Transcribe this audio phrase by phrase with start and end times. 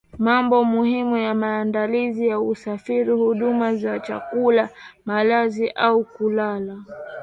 [0.17, 4.69] Mambo muhimu ya maandalizi ya usafiri huduma za chakula
[5.05, 6.77] malazi au kulala